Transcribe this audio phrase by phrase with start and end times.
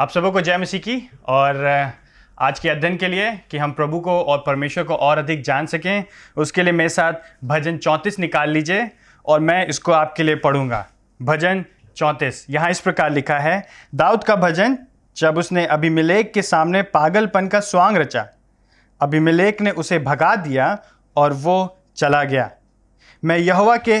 [0.00, 0.94] आप सबों को जय मसीह की
[1.28, 1.56] और
[2.38, 5.66] आज के अध्ययन के लिए कि हम प्रभु को और परमेश्वर को और अधिक जान
[5.66, 6.04] सकें,
[6.36, 7.14] उसके लिए मेरे साथ
[7.44, 8.88] भजन चौंतीस निकाल लीजिए
[9.24, 10.84] और मैं इसको आपके लिए पढ़ूँगा।
[11.20, 11.64] भजन
[11.96, 14.76] चौंतीस, यहाँ इस प्रकार लिखा है, दाऊद का भजन
[15.16, 18.26] जब उसने अभिमिलेक के सामने पागलपन का स्वांग रचा,
[19.00, 20.76] अभिमिलेक ने उसे भगा दिया
[21.16, 22.50] और वो चला गया।
[23.22, 24.00] मैं यहवा के,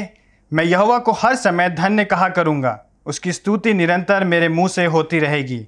[0.52, 5.18] मैं यहवा को हर समय धन्य कहा करूँगा, उसकी स्तुति निरंतर मेरे मुँह से होती
[5.18, 5.66] रहेगी।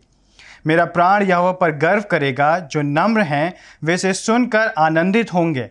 [0.67, 5.71] मेरा प्राण यहोवा पर गर्व करेगा, जो नम्र हैं, वे से सुनकर आनंदित होंगे।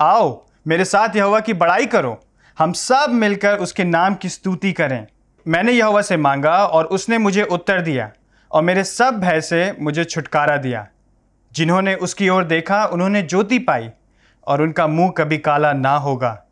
[0.00, 2.20] आओ, मेरे साथ यहोवा की बड़ाई करो।
[2.58, 5.06] हम सब मिलकर उसके नाम की स्तुति करें।
[5.48, 8.10] मैंने यहोवा से मांगा और उसने मुझे उत्तर दिया,
[8.52, 10.86] और मेरे सब भय से मुझे छुटकारा दिया।
[11.52, 13.90] जिन्होंने उसकी ओर देखा, उन्होंने ज्योति पाई,
[14.46, 16.44] और उनका मुँह कभी काला ना होगा।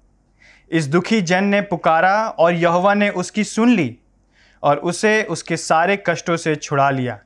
[0.71, 3.99] इस दुखी जन ने पुकारा, और यहोवा ने उसकी सुन ली,
[4.63, 7.19] और उसे उसके सारे कष्टों से छुड़ा लिया।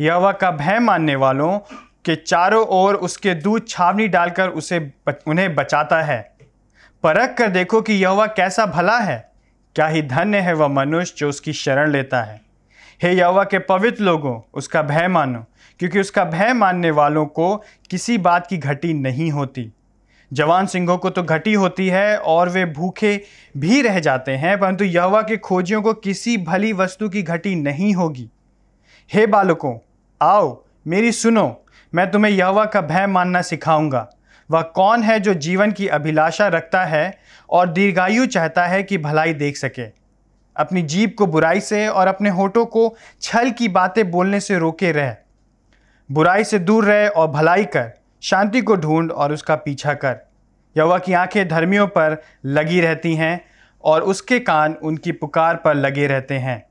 [0.00, 1.58] यहोवा का भय मानने वालों
[2.04, 4.92] के चारों ओर उसके दूध छावनी डालकर उसे
[5.26, 6.36] उन्हें बचाता है।
[7.02, 9.32] परख कर देखो कि यहोवा कैसा भला है।
[9.74, 12.40] क्या ही धन्य है वह मनुष्य जो उसकी शरण लेता है।
[13.02, 15.44] हे यहोवा के पवित्र लोगों, उसका भय मानो,
[15.78, 17.56] क्योंकि उसका भय मानने वालों को
[17.90, 19.72] किसी बात की घटी नहीं होती।
[20.32, 23.20] जवान सिंहों को तो घटी होती है और वे भूखे
[23.56, 27.94] भी रह जाते हैं, परंतु यहोवा के खोजियों को किसी भली वस्तु की घटी नहीं
[27.94, 28.30] होगी।
[29.12, 29.78] हे बालकों
[30.22, 31.64] आओ, मेरी सुनो,
[31.94, 34.10] मैं तुम्हें यहोवा का भय मानना सिखाऊँगा।
[34.50, 37.18] वह कौन है जो जीवन की अभिलाषा रखता है
[37.50, 39.86] और दीर्घायु चाहता है कि भलाई देख सके?
[40.56, 44.92] अपनी जीप को बुराई से और अपने होठों को छल की बातें बोलने से रोके
[44.92, 45.16] रह।
[46.12, 47.92] बुराई से दूर रहे और भलाई कर,
[48.22, 50.18] शांति को ढूंढ और उसका पीछा कर।
[50.78, 53.44] यवा की आँखें धर्मियों पर लगी रहती हैं
[53.84, 56.66] और उसके कान उनकी पुकार पर लगे रहते हैं।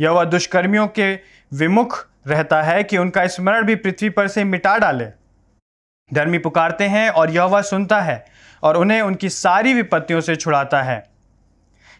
[0.00, 1.14] यवा दुष्कर्मियों के
[1.52, 5.06] विमुख रहता है कि उनका स्मरण भी पृथ्वी पर से मिटा डाले।
[6.14, 8.24] धर्मी पुकारते हैं और यह सुनता है
[8.62, 11.02] और उन्हें उनकी सारी विपत्तियों से छुड़ाता है।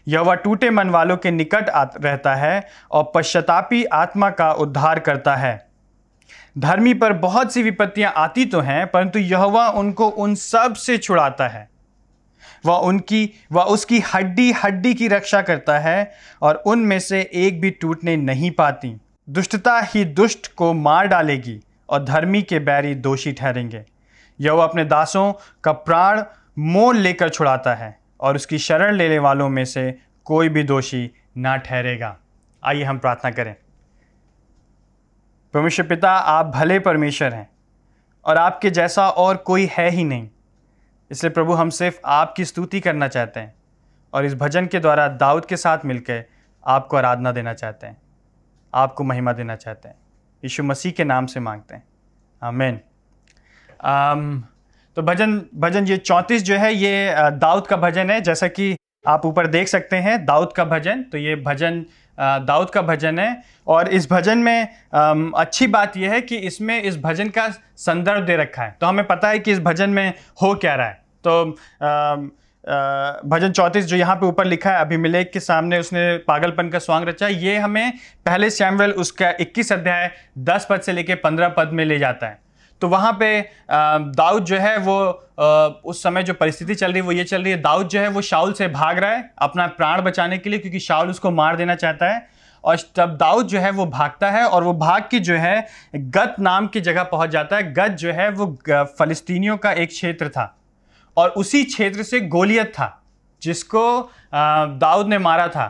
[0.07, 1.69] यह टूटे मन वालों के निकट
[2.05, 5.69] रहता है और पश्चातापी आत्मा का उद्धार करता है।
[6.57, 11.69] धर्मी पर बहुत सी विपत्तियाँ आती तो हैं, परंतु यह उनको उन सबसे छुड़ाता है।
[12.65, 16.11] वह उनकी, वह उसकी हड्डी हड्डी की रक्षा करता है
[16.41, 18.95] और उनमें से एक भी टूटने नहीं पाती।
[19.31, 23.85] दुष्टता ही दुष्ट को मार डालेगी और धर्मी के बैरी दोषी ठहरेंगे।
[24.39, 25.33] यह अपने दासों
[25.63, 26.23] का प्राण
[26.59, 31.57] मोल लेकर छुड़ाता है और उसकी शरण लेने वालों में से कोई भी दोषी ना
[31.57, 32.17] ठहरेगा।
[32.63, 33.55] आइए हम प्रार्थना करें।
[35.53, 37.49] परमेश्वर पिता, आप भले परमेश्वर हैं
[38.25, 40.29] और आपके जैसा और कोई है ही नहीं।
[41.11, 43.55] इसलिए प्रभु, हम सिर्फ़ आपकी स्तुति करना चाहते हैं
[44.13, 46.25] और इस भजन के द्वारा दाऊद के साथ मिलकर
[46.67, 47.97] आपको आराधना देना चाहते हैं।
[48.73, 49.95] आपको महिमा देना चाहते हैं।
[50.43, 51.83] यीशु मसीह के नाम से मांगते हैं।
[52.41, 52.79] आमेन।
[53.81, 54.41] um,
[54.97, 59.25] तो भजन भजन ये चौंतीस जो है ये दाऊद का भजन है। जैसा कि आप
[59.25, 61.85] ऊपर देख सकते हैं दाऊद का भजन तो ये भजन
[62.17, 64.67] दाऊद का भजन है। और इस भजन में
[65.35, 69.05] अच्छी बात यह है कि इसमें इस भजन का संदर्भ दे रखा है। तो हमें
[69.07, 71.57] पता है कि इस भजन में हो क्या रहा है। तो
[72.63, 77.07] भजन चौंतीस जो यहाँ पे ऊपर लिखा है अभिमिलेक के सामने उसने पागलपन का स्वांग
[77.07, 77.91] रचा ये हमें
[78.25, 82.39] पहले सैमुअल, उसका 21 अध्याय 10 पद से लेके 15 पद में ले जाता है।
[82.81, 84.99] तो वहाँ पे दाऊद जो है वो
[85.85, 88.07] उस समय जो परिस्थिति चल रही है, वो ये चल रही है, दाऊद जो है
[88.07, 91.55] वो शाउल से भाग रहा है अपना प्राण बचाने के लिए, क्योंकि शाउल उसको मार
[91.55, 92.25] देना चाहता है।
[92.63, 96.35] और तब दाऊद जो है वो भागता है, और वो भाग के जो है गत
[96.39, 98.57] नाम की जगह पहुँच जाता है। गत जो है वो
[98.99, 100.55] फलस्तीनियों का एक क्षेत्र था।
[101.17, 102.97] और उसी क्षेत्र से गोलियत था,
[103.41, 105.65] जिसको दाऊद ने मारा था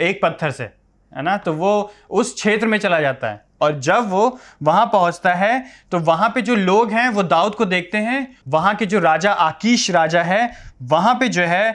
[0.00, 0.64] एक पत्थर से,
[1.12, 1.36] है ना?
[1.36, 5.98] तो वो उस क्षेत्र में चला जाता है। और जब वो वहाँ पहुँचता है तो
[6.00, 9.90] वहाँ पे जो लोग हैं, वो दाऊद को देखते हैं। वहाँ के जो राजा आकीश
[9.90, 10.50] राजा है,
[10.82, 11.70] वहाँ पे जो है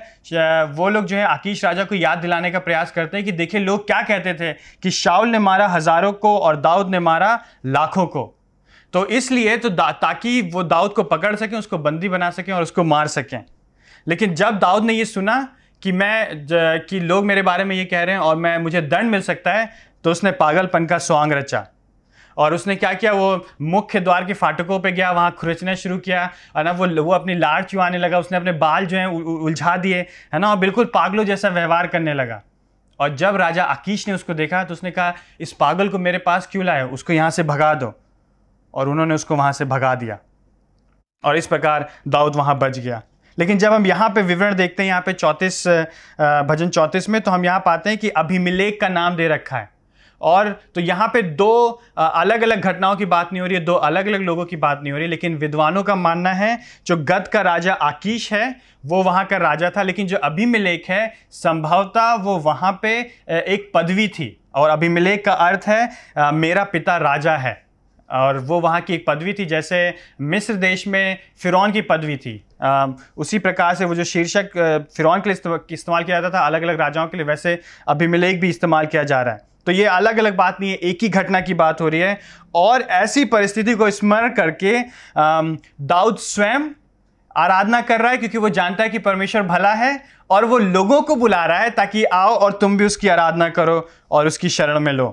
[0.74, 3.62] वो लोग जो है आकीश राजा को याद दिलाने का प्रयास करते हैं कि देखिए
[3.62, 4.54] लोग क्या कहते थे
[4.84, 8.24] कि शाउल ने मारा हज़ारों को और दाऊद ने मारा लाखों को।
[8.94, 12.84] तो इसलिए तो ताकि वो दाऊद को पकड़ सकें, उसको बंदी बना सकें और उसको
[12.84, 13.44] मार सकें।
[14.08, 15.48] लेकिन जब दाऊद ने ये सुना
[15.82, 16.48] कि मैं
[16.88, 19.54] कि लोग मेरे बारे में ये कह रहे हैं और मैं, मुझे दंड मिल सकता
[19.54, 19.70] है
[20.04, 21.66] तो उसने पागलपन का स्वांग रचा।
[22.38, 23.12] और उसने क्या किया?
[23.14, 26.24] वो मुख्य द्वार के फाटकों पे गया, वहाँ खुरचना शुरू किया,
[26.58, 26.72] है ना?
[26.72, 30.00] वो वो अपनी लाड़ चुआने लगा, उसने अपने बाल जो हैं उलझा दिए,
[30.34, 30.50] है ना?
[30.52, 32.42] और बिल्कुल पागलों जैसा व्यवहार करने लगा।
[33.00, 36.48] और जब राजा आकीश ने उसको देखा तो उसने कहा, इस पागल को मेरे पास
[36.52, 36.84] क्यों लाए?
[36.84, 37.94] उसको यहाँ से भगा दो।
[38.74, 40.18] और उन्होंने उसको वहाँ से भगा दिया।
[41.24, 43.02] और इस प्रकार दाऊद वहाँ बच गया।
[43.38, 45.68] लेकिन जब हम यहाँ पे विवरण देखते हैं, यहाँ पे चौंतीस
[46.48, 49.72] भजन चौंतीस में तो हम यहाँ पाते हैं कि अभिमिलेख का नाम दे रखा है।
[50.22, 53.74] और तो यहाँ पे दो अलग अलग घटनाओं की बात नहीं हो रही है, दो
[53.74, 57.28] अलग अलग लोगों की बात नहीं हो रही लेकिन विद्वानों का मानना है, जो गद
[57.28, 58.56] का राजा आकीश है,
[58.86, 63.00] वो वहाँ का राजा था, लेकिन जो अभिमिलेख है, संभवतः वो वहाँ पे
[63.30, 67.62] एक पदवी थी। और अभिमिलेख का अर्थ है मेरा पिता राजा है।
[68.10, 69.78] और वो वहाँ की एक पदवी थी जैसे
[70.22, 74.52] मिस्र देश में फ़िरौन की पदवी थी। आ, उसी प्रकार से वो जो शीर्षक
[74.96, 78.50] फ़िरौन के लिए इस्तेमाल किया जाता था अलग अलग राजाओं के लिए वैसे अभिमिलेख भी
[78.50, 81.40] इस्तेमाल किया जा रहा है। तो ये अलग अलग बात नहीं है एक ही घटना
[81.42, 82.20] की बात हो रही है।
[82.56, 84.80] और ऐसी परिस्थिति को स्मरण करके
[85.18, 86.70] दाऊद स्वयं
[87.36, 91.02] आराधना कर रहा है क्योंकि वो जानता है कि परमेश्वर भला है और वो लोगों
[91.02, 94.80] को बुला रहा है ताकि आओ और तुम भी उसकी आराधना करो और उसकी शरण
[94.80, 95.08] में लो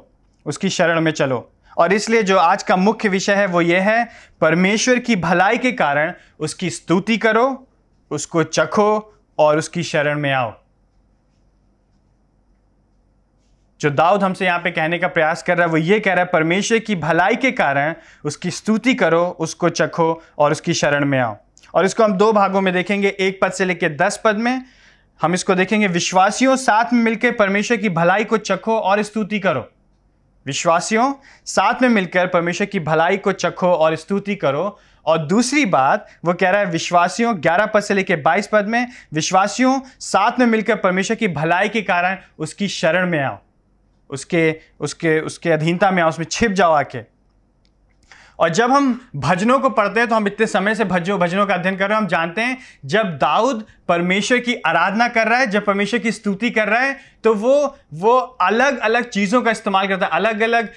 [0.47, 1.39] उसकी शरण में चलो।
[1.79, 4.09] और इसलिए जो आज का मुख्य विषय है वो ये है,
[4.41, 7.67] परमेश्वर की भलाई के कारण उसकी स्तुति करो,
[8.11, 10.53] उसको चखो और उसकी शरण में आओ।
[13.81, 16.25] जो दाऊद हमसे यहाँ पे कहने का प्रयास कर रहा है, वो ये कह रहा
[16.25, 17.95] है, परमेश्वर की भलाई के कारण
[18.25, 21.37] उसकी स्तुति करो, उसको चखो और उसकी शरण में आओ।
[21.75, 24.65] और इसको हम दो भागों में देखेंगे, एक पद से लेकर दस पद में।
[25.23, 29.69] हम इसको देखेंगे, विश्वासियों साथ में मिलकर परमेश्वर की भलाई को चखो और स्तुति करो।
[30.47, 31.15] विश्वासियों,
[31.47, 36.35] साथ में मिलकर परमेश्वर की भलाई को चखो और स्तुति करो। और दूसरी बात, वो
[36.35, 40.77] कह रहा है, विश्वासियों 11 पद से लेकर 22 पद में, विश्वासियों, साथ में मिलकर
[40.77, 43.39] परमेश्वर की भलाई के कारण उसकी शरण में आओ।
[44.11, 47.10] उसके उसके उसके अधीनता में आओ, उसमें छिप जाओ आके।
[48.41, 51.55] और जब हम भजनों को पढ़ते हैं तो हम इतने समय से भजनों भजनों का
[51.55, 55.47] अध्ययन कर रहे हैं, हम जानते हैं जब दाऊद परमेश्वर की आराधना कर रहा है,
[55.47, 59.89] जब परमेश्वर की स्तुति कर रहा है तो वो वो अलग अलग चीज़ों का इस्तेमाल
[59.89, 60.69] करता है, अलग अलग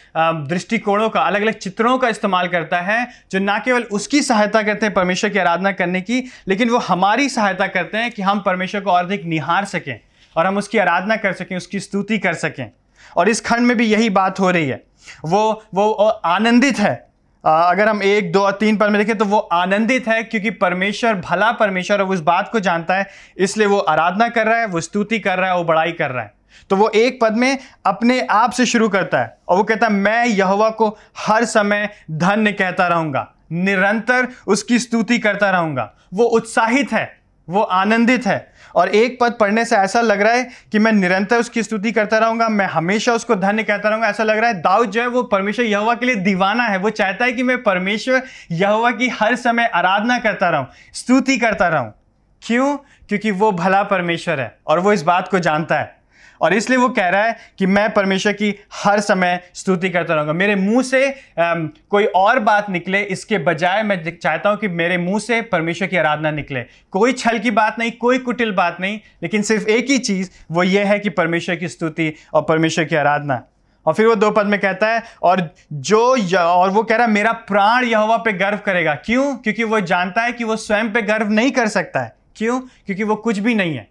[0.47, 4.85] दृष्टिकोणों का, अलग अलग चित्रों का इस्तेमाल करता है, जो ना केवल उसकी सहायता करते
[4.85, 8.81] हैं परमेश्वर की आराधना करने की, लेकिन वो हमारी सहायता करते हैं कि हम परमेश्वर
[8.81, 9.99] को और अधिक निहार सकें
[10.35, 12.69] और हम उसकी आराधना कर सकें, उसकी स्तुति कर सकें।
[13.17, 14.83] और इस खंड में भी यही बात हो रही है।
[15.25, 17.12] वो वो आनंदित है।
[17.43, 21.15] अगर हम एक, दो और तीन पद में देखें तो वो आनंदित है, क्योंकि परमेश्वर
[21.21, 23.07] भला परमेश्वर वो उस बात को जानता है,
[23.37, 26.23] इसलिए वो आराधना कर रहा है, वो स्तुति कर रहा है, वो बड़ाई कर रहा
[26.23, 26.33] है।
[26.69, 29.93] तो वो एक पद में अपने आप से शुरू करता है और वो कहता है,
[29.93, 30.87] मैं यहोवा को
[31.17, 37.05] हर समय धन्य कहता रहूँगा, निरंतर उसकी स्तुति करता रहूँगा। वो उत्साहित है।
[37.47, 41.37] वो आनंदित है। और एक पद पढ़ने से ऐसा लग रहा है कि मैं निरंतर
[41.37, 44.91] उसकी स्तुति करता रहूँगा, मैं हमेशा उसको धन्य कहता रहूँगा। ऐसा लग रहा है दाऊद
[44.91, 48.21] जो है वो परमेश्वर यहवा के लिए दीवाना है। वो चाहता है कि मैं परमेश्वर
[48.51, 51.93] यहवा की हर समय आराधना करता रहूँ, स्तुति करता रहूँ।
[52.41, 52.75] क्यों?
[53.09, 56.02] क्योंकि वो भला परमेश्वर है और वो इस बात को जानता है।
[56.43, 60.33] और इसलिए वो कह रहा है कि मैं परमेश्वर की हर समय स्तुति करता रहूँगा।
[60.33, 61.09] मेरे मुँह से
[61.39, 65.87] आम, कोई और बात निकले इसके बजाय मैं चाहता हूँ कि मेरे मुँह से परमेश्वर
[65.87, 69.89] की आराधना निकले। कोई छल की बात नहीं कोई कुटिल बात नहीं लेकिन सिर्फ़ एक
[69.89, 73.41] ही चीज़ वो ये है कि परमेश्वर की स्तुति और परमेश्वर की आराधना।
[73.85, 75.99] और फिर वो दो पद में कहता है और जो
[76.37, 79.35] और वो कह रहा है मेरा प्राण यहोवा पे गर्व करेगा। क्यों?
[79.35, 82.59] क्योंकि वो जानता है कि वो स्वयं पे गर्व नहीं कर सकता है। क्यों?
[82.59, 83.87] क्योंकि वो कुछ भी नहीं है।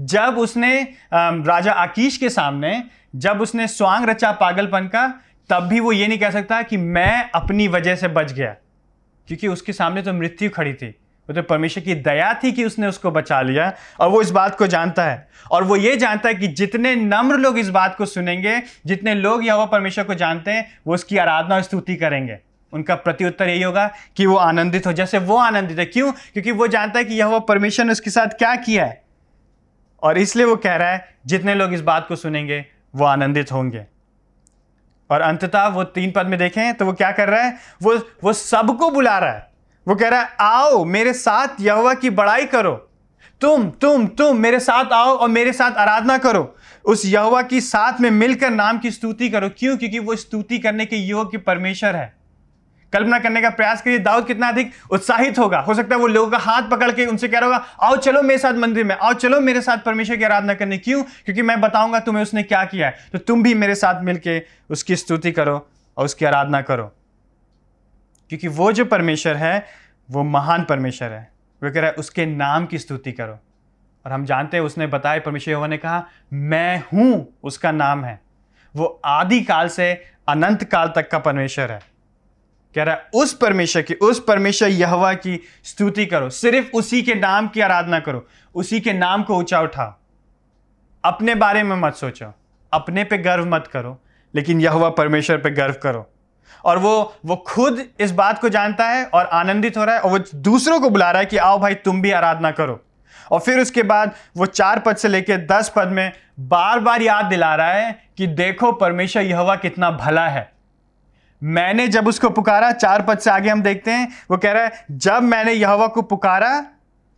[0.00, 2.84] जब उसने राजा आकीश के सामने,
[3.16, 5.20] जब उसने स्वांग रचा पागलपन का,
[5.50, 8.56] तब भी वो ये नहीं कह सकता कि मैं अपनी वजह से बच गया।
[9.28, 12.86] क्योंकि उसके सामने तो मृत्यु खड़ी थी। वो तो परमेश्वर की दया थी कि उसने
[12.86, 16.34] उसको बचा लिया, और वो इस बात को जानता है। और वो ये जानता है
[16.34, 20.80] कि जितने नम्र लोग इस बात को सुनेंगे, जितने लोग यह परमेश्वर को जानते हैं,
[20.86, 22.38] वो उसकी आराधना और स्तुति करेंगे।
[22.72, 26.12] उनका प्रत्युत्तर यही होगा कि वो आनंदित हो। जैसे वो आनंदित है। क्यों?
[26.12, 29.02] क्योंकि वो जानता है कि यह परमेश्वर ने उसके साथ क्या किया है।
[30.02, 33.86] और इसलिए वो कह रहा है, जितने लोग इस बात को सुनेंगे, वो आनंदित होंगे।
[35.10, 37.58] और अंततः वो तीन पद में देखें तो वो क्या कर रहा है?
[37.82, 39.50] वो वो सबको बुला रहा है।
[39.88, 42.90] वो कह रहा है, आओ, मेरे साथ यहोवा की बड़ाई करो।
[43.40, 48.00] तुम तुम तुम, मेरे साथ आओ और मेरे साथ आराधना करो। उस यहोवा की साथ
[48.00, 49.76] में मिलकर नाम की स्तुति करो। क्यों?
[49.76, 52.19] क्योंकि वो स्तुति करने के योग्य परमेश्वर है।
[52.92, 55.60] कल्पना करने का प्रयास करिए दाऊद कितना अधिक उत्साहित होगा?
[55.60, 58.22] हो सकता है वो लोगों का हाथ पकड़ के उनसे कह रहा होगा, आओ चलो
[58.22, 61.02] मेरे साथ मंदिर में, आओ चलो मेरे साथ परमेश्वर की आराधना करने। क्यों?
[61.02, 64.96] क्योंकि मैं बताऊँगा तुम्हें उसने क्या किया है। तो तुम भी मेरे साथ मिलकर उसकी
[64.96, 66.92] स्तुति करो और उसकी आराधना करो।
[68.28, 69.66] क्योंकि वो जो परमेश्वर है,
[70.10, 71.32] वो महान परमेश्वर है।
[71.62, 73.38] वो कह रहा है, उसके नाम की स्तुति करो।
[74.06, 78.20] और हम जानते हैं, उसने बताया, परमेश्वर ने कहा, मैं हूँ, उसका नाम है।
[78.76, 81.89] वो आदि काल से अनंत काल तक का परमेश्वर है।
[82.74, 87.14] कह रहा है, उस परमेश्वर की, उस परमेश्वर यहवा की स्तुति करो। सिर्फ़ उसी के
[87.14, 89.94] नाम की आराधना करो। उसी के नाम को ऊँचा उठाओ।
[91.04, 92.34] अपने बारे में मत सोचो।
[92.72, 94.00] अपने पे गर्व मत करो,
[94.34, 96.10] लेकिन यहवा परमेश्वर पे गर्व करो।
[96.64, 100.10] और वो वो खुद इस बात को जानता है और आनंदित हो रहा है और
[100.10, 102.84] वो दूसरों को बुला रहा है कि, आओ भाई, तुम भी आराधना करो।
[103.30, 107.24] और फिर उसके बाद वो चार पद से लेकर दस पद में बार बार याद
[107.24, 110.59] दिला रहा है कि, देखो, परमेश्वर यहवा कितना भला है।
[111.42, 114.84] मैंने जब उसको पुकारा, चार पद से आगे हम देखते हैं, वो कह रहा है,
[114.90, 116.60] जब मैंने यहोवा को पुकारा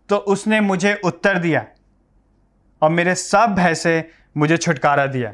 [0.09, 1.65] तो उसने मुझे उत्तर दिया
[2.83, 5.33] और मेरे सब भय से मुझे छुटकारा दिया।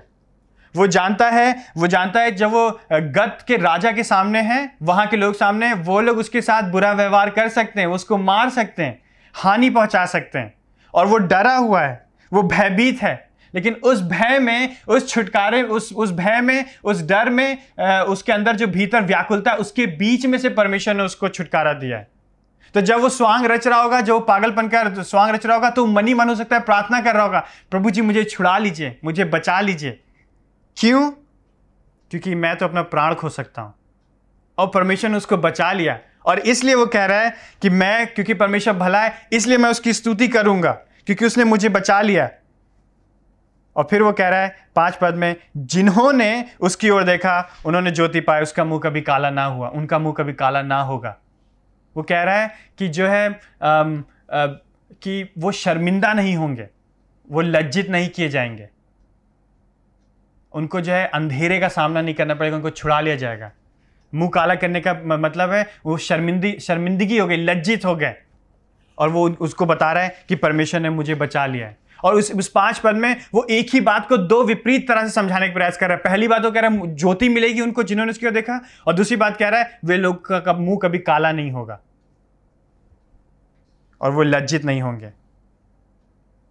[0.74, 5.06] वो जानता है, वो जानता है जब वो गत के राजा के सामने हैं, वहाँ
[5.06, 8.50] के लोग सामने हैं, वो लोग उसके साथ बुरा व्यवहार कर सकते हैं, उसको मार
[8.50, 9.00] सकते हैं,
[9.34, 10.54] हानि पहुँचा सकते हैं
[10.94, 15.92] और वो डरा हुआ है, वो भयभीत है। लेकिन उस भय में, उस छुटकारे, उस
[15.92, 17.58] उस भय में, उस डर में
[18.04, 21.98] उसके अंदर जो भीतर व्याकुलता है उसके बीच में से परमेश्वर ने उसको छुटकारा दिया
[21.98, 22.08] है।
[22.74, 25.86] तो जब वो स्वांग रच रहा होगा, जो पागलपन का स्वांग रच रहा होगा तो
[25.86, 29.24] मनी मन हो सकता है प्रार्थना कर रहा होगा, प्रभु जी, मुझे छुड़ा लीजिए, मुझे
[29.24, 29.98] बचा लीजिए।
[30.76, 31.10] क्यों?
[32.10, 33.74] क्योंकि मैं तो अपना प्राण खो सकता हूँ।
[34.58, 38.34] और परमेश्वर ने उसको बचा लिया। और इसलिए वो कह रहा है कि मैं, क्योंकि
[38.34, 40.70] परमेश्वर भला है, इसलिए मैं उसकी स्तुति करूँगा,
[41.06, 42.28] क्योंकि उसने मुझे बचा लिया।
[43.78, 48.20] और फिर वो कह रहा है पाँच पद में जिन्होंने उसकी ओर देखा उन्होंने ज्योति
[48.20, 51.16] पाई उसका मुँह कभी काला ना हुआ उनका मुँह कभी काला ना होगा।
[51.96, 53.28] वो कह रहा है कि जो है
[53.62, 56.68] आम, आ, कि वो शर्मिंदा नहीं होंगे
[57.30, 58.68] वो लज्जित नहीं किए जाएँगे।
[60.52, 63.50] उनको जो है अंधेरे का सामना नहीं करना पड़ेगा उनको छुड़ा लिया जाएगा।
[64.12, 68.14] मुँह काला करने का मतलब है वो शर्मिंदी शर्मिंदगी हो गई लज्जित हो गए।
[68.98, 72.32] और वो उसको बता रहा है कि परमेश्वर ने मुझे बचा लिया है। और उस
[72.32, 75.54] उस पाँच पद में वो एक ही बात को दो विपरीत तरह से समझाने का
[75.54, 78.30] प्रयास कर रहा है। पहली बात वो कह रहा है ज्योति मिलेगी उनको जिन्होंने उसकी
[78.30, 81.80] देखा। और दूसरी बात कह रहा है, वे लोग का मुँह कभी काला नहीं होगा।
[84.00, 85.10] और वो लज्जित नहीं होंगे।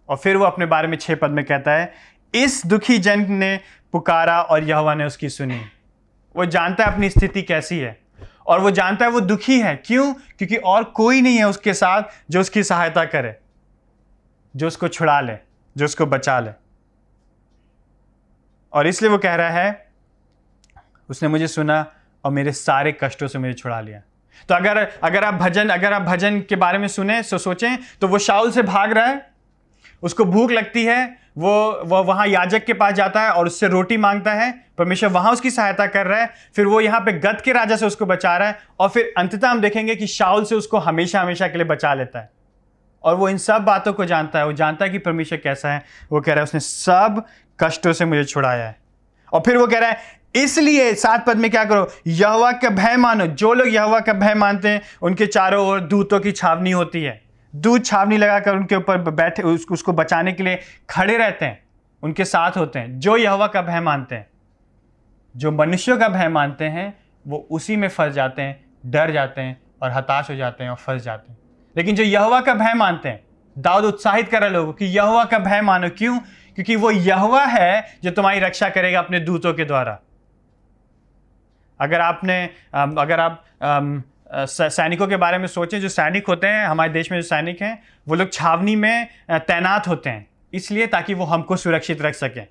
[0.08, 1.94] और फिर वो अपने बारे में छह पद में कहता है,
[2.34, 3.60] इस दुखी जन ने
[3.92, 5.60] पुकारा और यहवा ने उसकी सुनी।
[6.36, 8.00] वो जानता है अपनी स्थिति कैसी है।
[8.46, 10.14] और वो जानता है वो दुखी है। क्यों?
[10.14, 13.36] क्योंकि और कोई नहीं है उसके साथ जो उसकी सहायता करे।
[14.54, 15.36] जो उसको छुड़ा ले,
[15.76, 16.50] जो उसको बचा ले।
[18.72, 19.86] और इसलिए वो कह रहा है,
[21.10, 21.84] उसने मुझे सुना
[22.24, 24.00] और मेरे सारे कष्टों से मुझे छुड़ा लिया।
[24.48, 28.08] तो अगर अगर आप भजन, अगर आप भजन के बारे में सुने तो सोचें तो
[28.08, 29.26] वो शाउल से भाग रहा है।
[30.02, 33.96] उसको भूख लगती है, वो वो वहाँ याजक के पास जाता है और उससे रोटी
[33.96, 37.52] माँगता है। परमेश्वर वहाँ उसकी सहायता कर रहा है। फिर वो यहाँ पे गद के
[37.52, 40.78] राजा से उसको बचा रहा है और फिर अंततः हम देखेंगे कि शाउल से उसको
[40.78, 42.30] हमेशा हमेशा के लिए बचा लेता है।
[43.04, 45.84] और वो इन सब बातों को जानता है वो जानता है कि परमेश्वर कैसा है।
[46.12, 47.24] वो कह रहा है उसने सब
[47.58, 48.76] कष्टों से मुझे छुड़ाया है।
[49.32, 51.88] और फिर वो कह रहा है इसलिए सात पद में क्या करो?
[52.06, 56.20] यहवा का भय मानो। जो लोग यहवा का भय मानते हैं उनके चारों ओर दूतों
[56.20, 57.20] की छावनी होती है।
[57.54, 61.62] दूध छावनी लगाकर उनके ऊपर बैठे उस, उसको बचाने के लिए खड़े रहते हैं।
[62.02, 64.26] उनके साथ होते हैं। जो यहवा का भय मानते हैं
[65.34, 66.94] जो मनुष्यों का भय मानते हैं
[67.26, 70.76] वो उसी में फंस जाते हैं डर जाते हैं और हताश हो जाते हैं और
[70.76, 71.38] फंस जाते हैं।
[71.78, 73.20] लेकिन जो यहवा का भय मानते हैं,
[73.56, 76.18] दाऊद उत्साहित कर लोगों कि यहवा का भय मानो क्यों?
[76.54, 79.98] क्योंकि वो यहवा है जो तुम्हारी रक्षा करेगा अपने दूतों के द्वारा।
[81.80, 82.44] अगर आपने
[82.74, 83.44] अगर आप
[84.32, 87.82] सैनिकों के बारे में सोचें, जो सैनिक होते हैं, हमारे देश में जो सैनिक हैं,
[88.08, 92.46] वो लोग छावनी में तैनात होते हैं, इसलिए ताकि वो हमको सुरक्षित रख सकें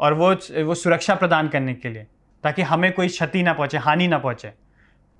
[0.00, 0.34] और वो
[0.64, 2.06] वो सुरक्षा प्रदान करने के लिए,
[2.44, 4.52] ताकि हमें कोई क्षति ना पहुँचे, हानि ना पहुँचे।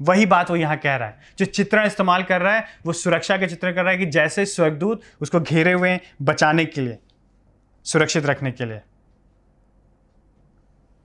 [0.01, 3.37] वही बात वो यहाँ कह रहा है। जो चित्रण इस्तेमाल कर रहा है वो सुरक्षा
[3.37, 6.99] के चित्रण कर रहा है कि जैसे स्वर्गदूत उसको घेरे हुए हैं बचाने के लिए
[7.87, 8.81] सुरक्षित रखने के लिए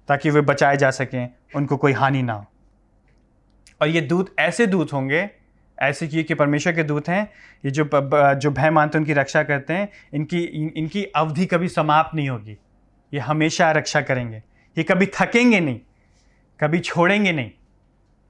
[0.09, 2.45] ताकि वे बचाए जा सकें उनको कोई हानि ना हो।
[3.81, 5.29] और ये दूत ऐसे दूत होंगे
[5.77, 7.23] ऐसे कि कि परमेश्वर के दूत हैं
[7.65, 7.89] ये जो
[8.35, 12.57] जो भय मानते उनकी रक्षा करते हैं इनकी इन, इनकी अवधि कभी समाप्त नहीं होगी।
[13.13, 14.37] ये हमेशा रक्षा करेंगे।
[14.77, 15.79] ये कभी थकेंगे नहीं
[16.59, 17.51] कभी छोड़ेंगे नहीं।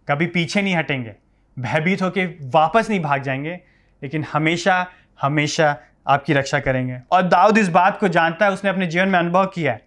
[0.09, 1.15] कभी पीछे नहीं हटेंगे।
[1.59, 3.61] भयभीत होकर वापस नहीं भाग जाएँगे,
[4.03, 4.87] लेकिन हमेशा
[5.21, 9.19] हमेशा आपकी रक्षा करेंगे। और दाऊद इस बात को जानता है, उसने अपने जीवन में
[9.19, 9.85] अनुभव किया है।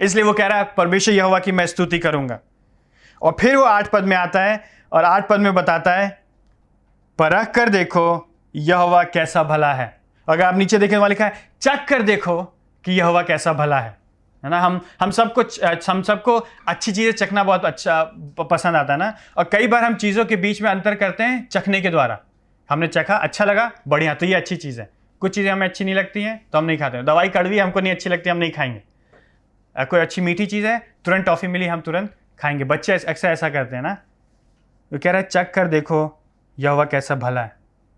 [0.00, 2.38] इसलिए वो कह रहा है, परमेश्वर यह हुआ कि मैं स्तुति करूँगा।
[3.22, 6.22] और फिर वो आठ पद में आता है और आठ पद में बताता है,
[7.18, 11.86] परख कर देखो यह हुआ कैसा भला है। अगर आप नीचे देखने वाले है चक
[11.88, 12.42] कर देखो
[12.84, 14.01] कि यह हुआ कैसा भला है।
[14.42, 14.60] है ना?
[14.60, 15.42] हम हम सबको
[15.86, 16.36] हम सबको
[16.68, 18.02] अच्छी चीज़ें चखना बहुत अच्छा
[18.40, 19.14] पसंद आता है ना?
[19.36, 22.18] और कई बार हम चीज़ों के बीच में अंतर करते हैं चखने के द्वारा।
[22.68, 24.88] हमने चखा अच्छा लगा, बढ़िया तो ये अच्छी चीज़ है।
[25.22, 27.92] कुछ चीज़ें हमें अच्छी नहीं लगती हैं तो हम नहीं खाते दवाई कड़वी हमको नहीं
[27.92, 28.82] अच्छी लगती, हम नहीं खाएँगे।
[29.76, 33.76] कोई अच्छी मीठी चीज़ है, तुरंत टॉफ़ी मिली, हम तुरंत खाएँगे। बच्चे अक्सर ऐसा करते
[33.76, 33.96] हैं ना?
[34.92, 36.22] वो कह रहा है, चख कर देखो,
[36.58, 37.56] यह कैसा भला है।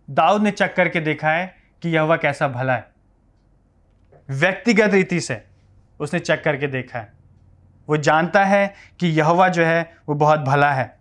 [0.08, 2.86] दाऊद ने चख करके देखा है कि यह कैसा भला है।
[4.28, 5.42] व्यक्तिगत रीति से।
[6.00, 7.12] उसने चेक करके देखा है।
[7.88, 8.66] वो जानता है
[9.00, 10.92] कि यहवा जो है वो बहुत भला है।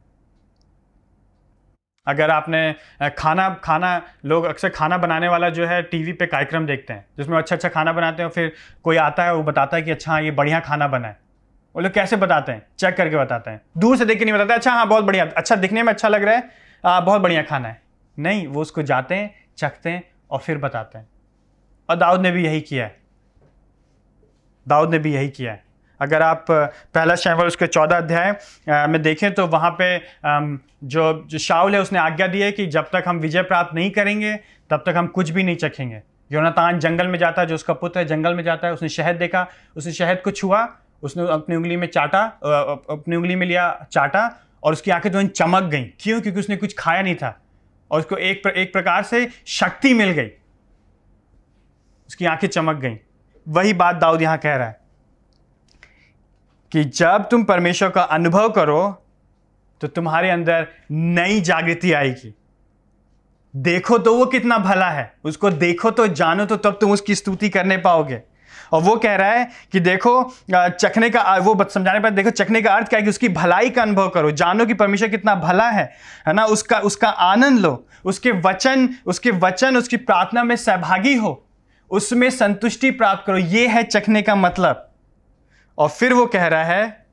[2.08, 2.76] अगर आपने
[3.18, 7.38] खाना खाना लोग अक्सर खाना बनाने वाला जो है टीवी पे कार्यक्रम देखते हैं जिसमें
[7.38, 8.52] अच्छा अच्छा खाना बनाते हैं और फिर
[8.84, 11.18] कोई आता है वो बताता है कि अच्छा हाँ, ये बढ़िया खाना बना है।
[11.76, 12.66] वो लोग कैसे बताते हैं?
[12.80, 15.56] चेक करके बताते हैं। दूर से देख के नहीं बताते अच्छा हाँ बहुत बढ़िया अच्छा
[15.56, 16.50] दिखने में अच्छा लग रहा है
[16.84, 17.82] आ, बहुत बढ़िया खाना है।
[18.18, 21.08] नहीं वो उसको जाते हैं चखते हैं और फिर बताते हैं।
[21.90, 23.03] और दाऊद ने भी यही किया है।
[24.68, 25.64] दाऊद ने भी यही किया है।
[26.00, 31.76] अगर आप पहला शैवल उसके चौदह अध्याय में देखें तो वहाँ पे जो जो शाउल
[31.76, 34.36] है, उसने आज्ञा दी है कि जब तक हम विजय प्राप्त नहीं करेंगे,
[34.70, 36.02] तब तक हम कुछ भी नहीं चखेंगे।
[36.32, 39.16] योनातान जंगल में जाता है, जो उसका पुत्र है, जंगल में जाता है, उसने शहद
[39.16, 40.68] देखा उसने शहद को छुआ
[41.04, 42.22] उसने अपनी उंगली में चाटा
[42.90, 44.30] अपनी उंगली में लिया चाटा
[44.64, 46.20] और उसकी आँखें तुरंत चमक गई। क्यों?
[46.22, 47.38] क्योंकि उसने कुछ खाया नहीं था
[47.92, 50.30] और उसको एक एक प्रकार से शक्ति मिल गई।
[52.10, 52.98] उसकी आँखें चमक गई।
[53.48, 54.82] वही बात दाऊद यहाँ कह रहा है
[56.72, 58.82] कि जब तुम परमेश्वर का अनुभव करो
[59.82, 62.34] तो तुम्हारे अंदर नई जागृति आएगी।
[63.54, 67.50] देखो तो वो कितना भला है। उसको देखो तो जानो तो तब तुम उसकी स्तुति
[67.50, 68.22] करने पाओगे।
[68.74, 72.74] और वो कह रहा है कि देखो चखने का, वो समझाने पर देखो, चखने का
[72.76, 75.92] अर्थ क्या है कि उसकी भलाई का अनुभव करो। जानो कि परमेश्वर कितना भला है
[76.28, 76.46] है ना?
[76.46, 81.43] उसका उसका आनंद लो। उसके वचन उसके वचन, उसकी प्रार्थना में सहभागी हो।
[81.94, 84.92] उसमें संतुष्टि प्राप्त करो। ये है चखने का मतलब।
[85.78, 87.06] और फिर वो कह रहा है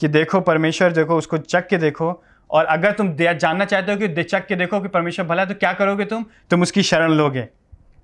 [0.00, 4.22] कि देखो परमेश्वर, देखो उसको चख के देखो। और अगर तुम जानना चाहते हो कि
[4.22, 6.24] चख के देखो कि परमेश्वर भला है तो क्या करोगे तुम?
[6.50, 7.48] तुम उसकी शरण लोगे।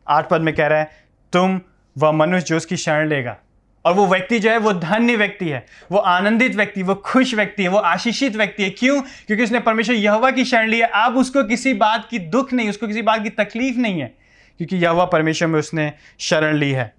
[0.09, 0.91] आठ पद में कह रहा है,
[1.33, 1.61] तुम
[1.99, 3.37] वह मनुष्य जो उसकी शरण लेगा।
[3.85, 7.63] और वो व्यक्ति जो है, वो धन्य व्यक्ति है। वो आनंदित व्यक्ति, वो खुश व्यक्ति
[7.63, 9.03] है, वो आशीषित व्यक्ति है। क्यों?
[9.03, 12.69] क्योंकि उसने परमेश्वर यहोवा की शरण ली है। अब उसको किसी बात की दुख नहीं,
[12.71, 14.15] उसको किसी बात की तकलीफ़ नहीं है।
[14.61, 16.95] क्योंकि यहोवा परमेश्वर में उसने शरण ली है।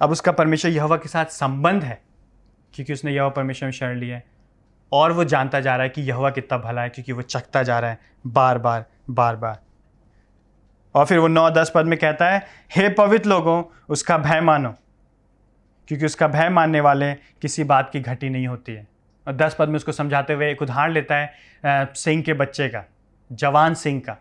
[0.00, 2.00] अब उसका परमेश्वर यहवा के साथ संबंध है,
[2.74, 4.22] क्योंकि उसने यहोवा परमेश्वर में शरण ली है।
[4.92, 7.78] और वो जानता जा रहा है कि यहवा कितना भला है, क्योंकि वो चखता जा
[7.78, 9.58] रहा है बार बार बार बार।
[10.94, 14.74] और फिर वो नौ, दस पद में कहता है, हे पवित्र लोगों, उसका भय मानो,
[15.88, 18.86] क्योंकि उसका भय मानने वाले किसी बात की घटी नहीं होती है।
[19.26, 21.32] और दस पद में उसको समझाते हुए एक उदाहरण लेता है
[21.94, 22.84] सिंह के बच्चे का,
[23.32, 24.16] जवान सिंह का।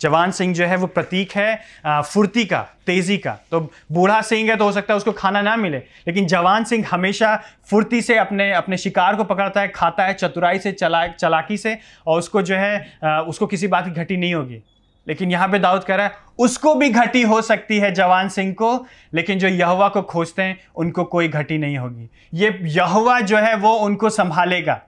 [0.00, 3.60] जवान सिंह जो है वो प्रतीक है फुर्ती का, तेज़ी का। तो
[3.92, 7.34] बूढ़ा सिंह है तो हो सकता है उसको खाना ना मिले, लेकिन जवान सिंह हमेशा
[7.70, 11.78] फुर्ती से अपने अपने शिकार को पकड़ता है, खाता है, चतुराई से, चला, चलाकी से,
[12.06, 14.62] और उसको जो है उसको किसी बात की घटी नहीं होगी।
[15.06, 18.52] लेकिन यहाँ पे दाऊद कह रहा है, उसको भी घटी हो सकती है जवान सिंह
[18.52, 23.38] को, लेकिन जो यहवा को खोजते हैं, उनको कोई घटी नहीं होगी। ये यहवा जो
[23.38, 24.80] है वो उनको संभालेगा,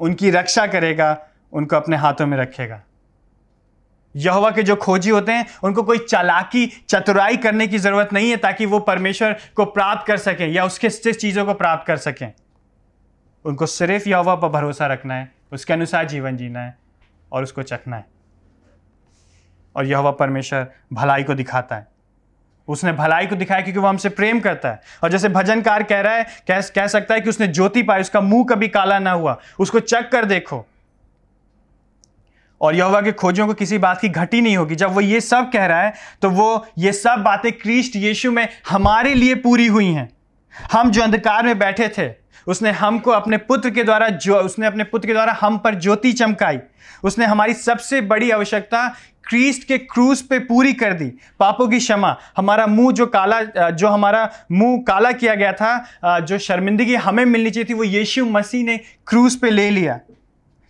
[0.00, 1.16] उनकी रक्षा करेगा,
[1.52, 2.80] उनको अपने हाथों में रखेगा।
[4.18, 8.36] यहोवा के जो खोजी होते हैं, उनको कोई चालाकी, चतुराई करने की ज़रूरत नहीं है
[8.36, 12.32] ताकि वो परमेश्वर को प्राप्त कर सकें या उसके से चीज़ों को प्राप्त कर सकें।
[13.44, 16.78] उनको सिर्फ़ यहवा पर भरोसा रखना है, उसके अनुसार जीवन जीना है
[17.32, 18.06] और उसको चखना है।
[19.76, 21.86] और यहवा परमेश्वर भलाई को दिखाता है।
[22.68, 26.12] उसने भलाई को दिखाया क्योंकि वो हमसे प्रेम करता है। और जैसे भजनकार कह रहा
[26.12, 29.38] है, कह कह सकता है कि उसने ज्योति पाई, उसका मुँह कभी काला ना हुआ,
[29.58, 30.66] उसको चक कर देखो।
[32.60, 35.50] और यहोवा के खोजों को किसी बात की घटी नहीं होगी। जब वो ये सब
[35.52, 35.92] कह रहा है
[36.22, 40.08] तो वो ये सब बातें क्रिस्ट यीशु में हमारे लिए पूरी हुई हैं।
[40.72, 42.10] हम जो अंधकार में बैठे थे,
[42.46, 46.12] उसने हमको अपने पुत्र के द्वारा जो उसने अपने पुत्र के द्वारा हम पर ज्योति
[46.12, 46.58] चमकाई।
[47.04, 48.86] उसने हमारी सबसे बड़ी आवश्यकता
[49.24, 51.06] क्रीस्ट के क्रूस पे पूरी कर दी,
[51.40, 53.40] पापों की क्षमा। हमारा मुँह जो काला,
[53.70, 58.24] जो हमारा मुँह काला किया गया था जो शर्मिंदगी हमें मिलनी चाहिए थी, वो यीशु
[58.26, 59.98] मसीह ने क्रूस पे ले लिया।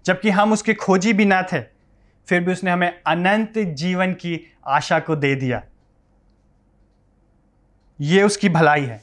[0.05, 1.59] जबकि हम उसके खोजी भी ना थे।
[2.29, 5.63] फिर भी उसने हमें अनंत जीवन की आशा को दे दिया।
[8.01, 9.03] ये उसकी भलाई है।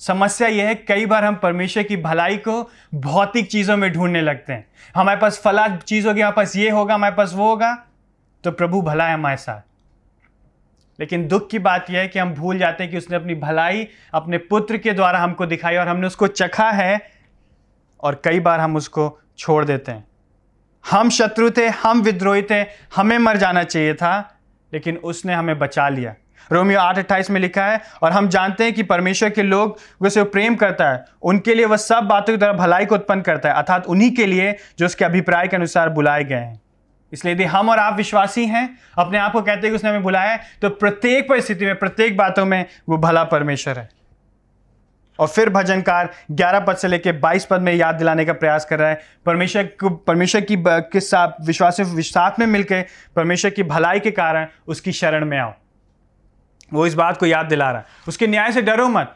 [0.00, 4.52] समस्या यह है, कई बार हम परमेश्वर की भलाई को भौतिक चीज़ों में ढूँढने लगते
[4.52, 7.74] हैं। हमारे पास फला चीज़ होगी हमारे पास ये होगा, हमारे पास वो होगा
[8.44, 9.60] तो प्रभु भला है हमारे साथ।
[11.00, 13.88] लेकिन दुख की बात यह है कि हम भूल जाते हैं कि उसने अपनी भलाई
[14.14, 17.10] अपने पुत्र के द्वारा हमको दिखाई और हमने उसको चखा है
[18.00, 20.04] और कई बार हम उसको छोड़ देते हैं।
[20.90, 22.60] हम शत्रु थे, हम विद्रोही थे,
[22.96, 24.38] हमें मर जाना चाहिए था,
[24.72, 26.14] लेकिन उसने हमें बचा लिया।
[26.52, 30.24] रोमियो आठ अट्ठाईस में लिखा है, और हम जानते हैं कि परमेश्वर के लोग, वो
[30.24, 33.54] प्रेम करता है, उनके लिए वह सब बातों की तरह भलाई को उत्पन्न करता है,
[33.54, 36.60] अर्थात उन्हीं के लिए जो उसके अभिप्राय के अनुसार बुलाए गए हैं।
[37.12, 40.02] इसलिए यदि हम और आप विश्वासी हैं, अपने आप को कहते हैं कि उसने हमें
[40.02, 43.88] बुलाया है तो प्रत्येक परिस्थिति में, प्रत्येक बातों में वो भला परमेश्वर है।
[45.18, 48.78] और फिर भजनकार 11 पद से लेकर 22 पद में याद दिलाने का प्रयास कर
[48.78, 52.84] रहा है। परमेश्वर को, परमेश्वर की के साथ विश्वास साथ में मिलकर
[53.16, 55.54] परमेश्वर की भलाई के कारण उसकी शरण में आओ।
[56.72, 59.14] वो इस बात को याद दिला रहा है। उसके न्याय से डरो मत,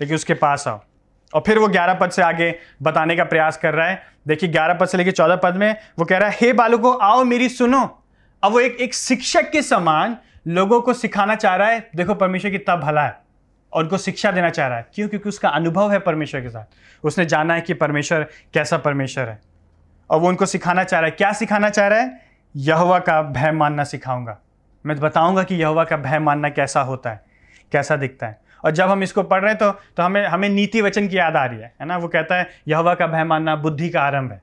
[0.00, 0.80] लेकिन उसके पास आओ।
[1.34, 4.74] और फिर वो ग्यारह पद से आगे बताने का प्रयास कर रहा है। देखिए, ग्यारह
[4.74, 8.02] पद से लेकर चौदह पद में वो कह रहा है, हे बालको, आओ मेरी सुनो।
[8.42, 10.16] अब वो एक एक शिक्षक के समान
[10.48, 13.19] लोगों को सिखाना चाह रहा है, देखो, परमेश्वर कितना भला है।
[13.72, 15.08] और उनको शिक्षा देना चाह रहा है। क्यों?
[15.08, 16.64] क्योंकि उसका अनुभव है परमेश्वर के साथ।
[17.04, 19.40] उसने जाना है कि परमेश्वर कैसा परमेश्वर है।
[20.10, 22.20] और वो उनको सिखाना चाह रहा है। क्या सिखाना चाह रहा है?
[22.56, 24.38] यहवा का भय मानना सिखाऊँगा।
[24.86, 27.20] मैं तो बताऊँगा कि यहवा का भय मानना कैसा होता है,
[27.72, 30.80] कैसा दिखता है। और जब हम इसको पढ़ रहे हैं तो तो हमें हमें नीति
[30.80, 31.96] वचन की याद आ रही है है ना?
[31.96, 34.42] वो कहता है, यहवा का भय मानना बुद्धि का आरंभ है।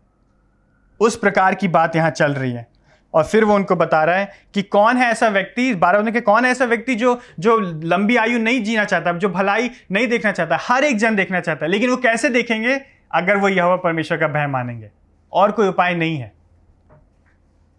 [0.99, 2.67] उस प्रकार की बात यहाँ चल रही है।
[3.13, 6.45] और फिर वो उनको बता रहा है कि कौन है ऐसा व्यक्ति, बारह के कौन
[6.45, 10.57] है ऐसा व्यक्ति जो जो लंबी आयु नहीं जीना चाहता, जो भलाई नहीं देखना चाहता,
[10.61, 12.81] हर एक जन देखना चाहता है, लेकिन वो कैसे देखेंगे?
[13.11, 14.91] अगर वो यह परमेश्वर का भय मानेंगे।
[15.33, 16.33] और कोई उपाय नहीं है।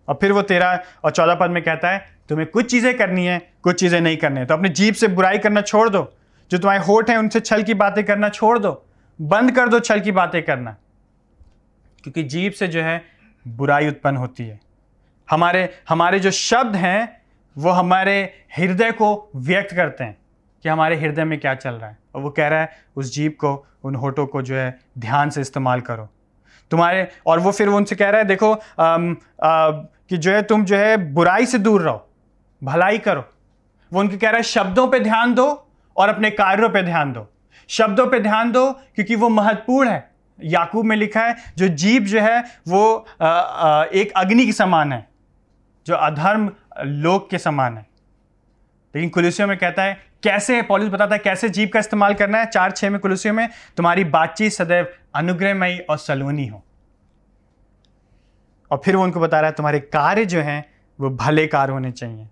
[0.08, 3.52] और फिर वो तेरह और चौदह पद में कहता है, तुम्हें कुछ चीज़ें करनी है,
[3.62, 6.12] कुछ चीज़ें नहीं करनी है। तो अपनी जीप से बुराई करना छोड़ दो।
[6.50, 8.86] जो तुम्हारे होठ हैं, उनसे छल की बातें करना छोड़ दो।
[9.20, 10.76] बंद कर दो छल की बातें करना।
[12.02, 13.04] क्योंकि जीप से जो है
[13.48, 14.60] बुराई उत्पन्न होती है।
[15.30, 17.22] हमारे हमारे जो शब्द हैं
[17.56, 20.16] वो हमारे हृदय को व्यक्त करते हैं
[20.64, 23.36] कि हमारे हृदय में क्या चल रहा है। और वो कह रहा है उस जीप
[23.40, 26.08] को उन होठों को जो है ध्यान से इस्तेमाल करो।
[26.70, 30.64] तुम्हारे और वो फिर उनसे कह रहा है देखो आम, आ, कि जो है तुम
[30.64, 32.08] जो है बुराई से दूर रहो
[32.62, 33.24] भलाई करो।
[33.92, 37.26] वो उनके कह रहा है शब्दों पे ध्यान दो और अपने कार्यों पे ध्यान दो।
[37.68, 42.20] शब्दों पे ध्यान दो क्योंकि वो महत्वपूर्ण है। याकूब में लिखा है जो जीव जो
[42.20, 45.07] है वो आ, आ, एक अग्नि के समान है।
[45.88, 47.86] जो अधर्म लोक के समान है।
[48.94, 52.46] लेकिन कुलुसियों में कहता है, कैसे पॉलिस बताता है, कैसे जीव का इस्तेमाल करना है,
[52.46, 56.64] चार छह में कुलुसियों में, तुम्हारी बातचीत सदैव अनुग्रहमयी और सलोनी हो।
[58.70, 60.70] और फिर वो उनको बता रहा है, तुम्हारे कार्य जो हैं,
[61.00, 62.28] वो भले कार्य होने चाहिए।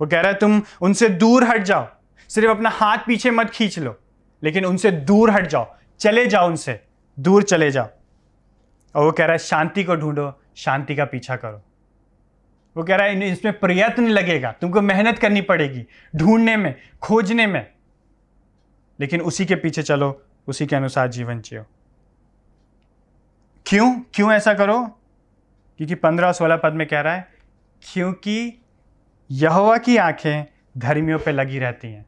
[0.00, 1.88] वो कह रहा है, तुम उनसे दूर हट जाओ।
[2.28, 3.98] सिर्फ़ अपना हाथ पीछे मत खींच लो,
[4.42, 6.80] लेकिन उनसे दूर हट जाओ। चले जाओ उनसे,
[7.18, 7.88] दूर चले जाओ।
[8.94, 11.62] और वो कह रहा है, शांति को ढूंढो, शांति का पीछा करो।
[12.76, 15.86] वो कह रहा है इसमें प्रयत्न लगेगा, तुमको मेहनत करनी पड़ेगी,
[16.16, 17.66] ढूँढने में, खोजने में।
[19.00, 21.64] लेकिन उसी के पीछे चलो, उसी के अनुसार जीवन जियो।
[23.66, 24.00] क्यों?
[24.14, 24.86] क्यों ऐसा करो?
[25.78, 27.28] क्योंकि पंद्रह सोलह पद में कह रहा है,
[27.92, 28.62] क्योंकि
[29.30, 30.46] यहोवा की आँखें
[30.78, 32.06] धर्मियों पे लगी रहती हैं।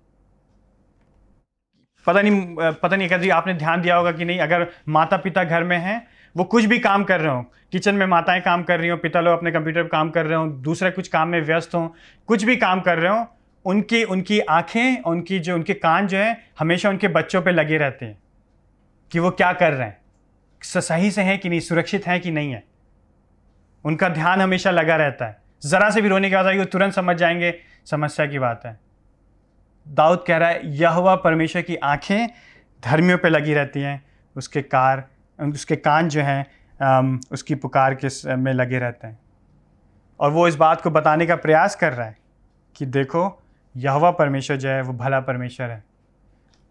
[2.07, 5.65] पता नहीं पता नहीं कभी आपने ध्यान दिया होगा कि नहीं, अगर माता पिता घर
[5.65, 8.89] में हैं वो कुछ भी काम कर रहे हो, किचन में माताएँ काम कर रही
[8.89, 11.75] हो, पिता लोग अपने कंप्यूटर पर काम कर रहे हो, दूसरे कुछ काम में व्यस्त
[11.75, 11.95] हो,
[12.27, 13.27] कुछ भी काम कर रहे हो,
[13.65, 18.07] उनकी उनकी आँखें, उनकी जो, उनके कान जो हैं, हमेशा उनके बच्चों पर लगे रहते
[18.07, 18.19] हैं
[19.11, 19.99] कि वो क्या कर रहे हैं।
[20.63, 22.65] सही से हैं कि नहीं, सुरक्षित हैं कि नहीं है?
[23.85, 26.93] उनका ध्यान हमेशा लगा रहता है। ज़रा से भी रोने की आवाज़ आएगी, वो तुरंत
[26.93, 27.55] समझ जाएँगे,
[27.87, 28.81] समस्या की बात है।
[29.89, 32.29] दाऊद कह रहा है यह परमेश्वर की आँखें
[32.85, 34.05] धर्मियों पे लगी रहती हैं,
[34.37, 35.09] उसके कार
[35.41, 39.19] उसके कान जो हैं उसकी पुकार के में लगे रहते हैं।
[40.21, 42.17] और वो इस बात को बताने का प्रयास कर रहा है
[42.77, 43.43] कि देखो,
[43.77, 45.85] यहवा परमेश्वर जो है, वो भला परमेश्वर है।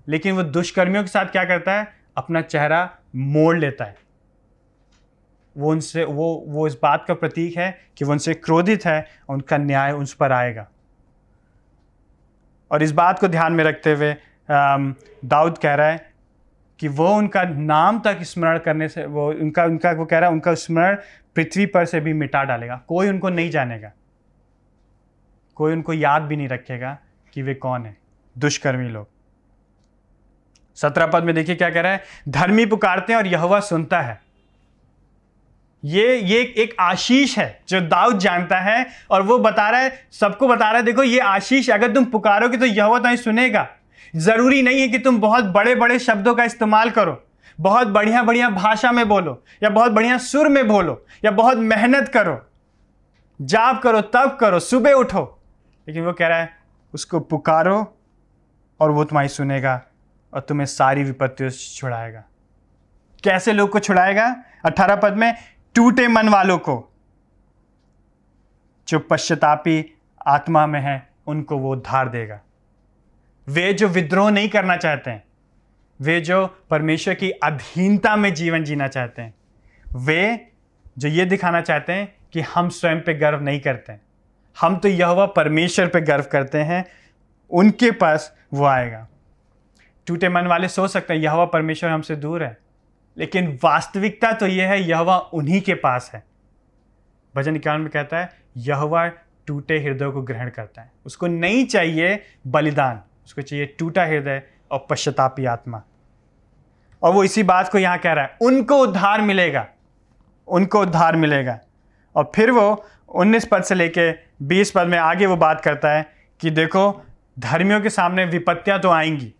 [0.08, 1.88] लेकिन वो दुष्कर्मियों के साथ क्या करता है?
[2.18, 3.96] अपना चेहरा मोड़ लेता है।
[5.58, 9.58] वो उनसे, वो वो इस बात का प्रतीक है कि वो उनसे क्रोधित है, उनका
[9.58, 10.68] न्याय उस पर आएगा।
[12.72, 14.16] और इस बात को ध्यान में रखते हुए
[14.50, 16.07] दाऊद कह रहा है
[16.80, 20.34] कि वो उनका नाम तक स्मरण करने से, वो उनका उनका, वो कह रहा है,
[20.34, 20.98] उनका स्मरण
[21.36, 23.92] पृथ्वी पर से भी मिटा डालेगा। कोई उनको नहीं जानेगा।
[25.56, 26.98] कोई उनको याद भी नहीं रखेगा
[27.34, 27.98] कि वे कौन है।
[28.38, 29.08] दुष्कर्मी लोग।
[30.76, 34.22] सत्रह पद में देखिए क्या कह रहा है। धर्मी पुकारते हैं और यहवा सुनता है।
[35.84, 40.48] ये ये एक आशीष है जो दाऊद जानता है और वो बता रहा है, सबको
[40.48, 43.68] बता रहा है, देखो ये आशीष अगर तुम पुकारोगे तो यह तो सुनेगा।
[44.16, 47.24] ज़रूरी नहीं है कि तुम बहुत बड़े बड़े शब्दों का इस्तेमाल करो।
[47.60, 52.08] बहुत बढ़िया बढ़िया भाषा में बोलो, या बहुत बढ़िया सुर में बोलो, या बहुत मेहनत
[52.08, 52.50] करो।
[53.42, 55.44] जाप करो तब करो, सुबह उठो।
[55.88, 56.58] लेकिन वो कह रहा है,
[56.94, 57.98] उसको पुकारो
[58.80, 59.82] और वो तुम्हारी सुनेगा
[60.34, 62.24] और तुम्हें सारी विपत्तियों से छुड़ाएगा।
[63.24, 64.44] कैसे लोग को छुड़ाएगा?
[64.66, 65.36] अठारह पद में,
[65.76, 66.94] टूटे मन वालों को।
[68.88, 72.40] जो पश्चातापी आत्मा में है, उनको वो उद्धार देगा।
[73.48, 75.24] वे जो विद्रोह नहीं करना चाहते हैं,
[76.00, 79.34] वे जो परमेश्वर की अधीनता में जीवन जीना चाहते हैं,
[79.96, 80.48] वे
[80.98, 84.02] जो ये दिखाना चाहते हैं कि हम स्वयं पे गर्व नहीं करते हैं।
[84.58, 86.86] हम तो यह परमेश्वर पे गर्व करते हैं,
[87.52, 89.08] उनके पास वो आएगा।
[90.08, 92.58] टूटे मन वाले सोच सकते हैं यह परमेश्वर हमसे दूर है,
[93.18, 96.24] लेकिन वास्तविकता तो यह है यह उन्हीं के पास है।
[97.36, 99.12] भजन इक्यावन में कहता है यह
[99.48, 104.86] टूटे हृदय को ग्रहण करता है। उसको नहीं चाहिए बलिदान। उसको चाहिए टूटा हृदय और
[104.90, 105.82] पश्चातापी आत्मा।
[107.02, 109.66] और वो इसी बात को यहाँ कह रहा है, उनको उद्धार मिलेगा,
[110.48, 111.60] उनको उद्धार मिलेगा।
[112.16, 112.86] और फिर वो
[113.16, 114.12] 19 पद से लेके
[114.46, 116.06] 20 पद में आगे वो बात करता है
[116.42, 117.04] कि देखो,
[117.40, 119.34] धर्मियों के सामने विपत्तियाँ तो आएँगी।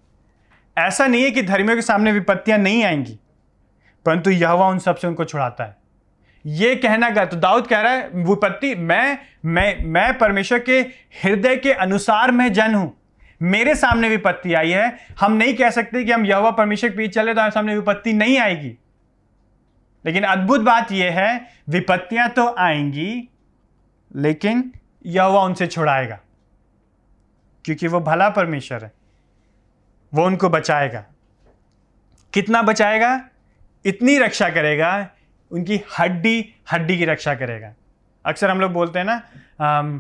[0.78, 3.20] ऐसा नहीं है कि धर्मियों के सामने विपत्तियाँ नहीं आएँगी,
[4.06, 5.76] परंतु यहवा उन सबसे उनको छुड़ाता है।
[6.46, 10.80] ये कहना गलत तो दाऊद कह रहा है, विपत्ति, मैं मैं मैं परमेश्वर के
[11.24, 12.94] हृदय के अनुसार मैं जन हूँ।
[13.42, 17.12] मेरे सामने विपत्ति आई है। हम नहीं कह सकते कि हम यहोवा परमेश्वर के पीछे
[17.12, 18.78] चले तो हमारे सामने विपत्ति नहीं आएगी।
[20.06, 23.30] लेकिन अद्भुत बात यह है विपत्तियाँ तो आएँगी
[24.12, 24.72] लेकिन
[25.06, 26.20] यहोवा उनसे छुड़ाएगा
[27.66, 28.92] क्योंकि वो भला परमेश्वर है।
[30.14, 31.04] वो उनको बचाएगा।
[32.34, 33.30] कितना बचाएगा?
[33.86, 35.10] इतनी रक्षा करेगा
[35.52, 37.74] उनकी हड्डी हड्डी की रक्षा करेगा।
[38.26, 39.22] अक्सर हम लोग बोलते हैं ना
[39.62, 40.00] आम,